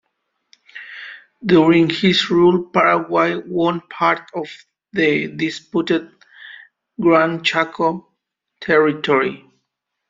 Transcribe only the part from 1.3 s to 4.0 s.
During his rule Paraguay won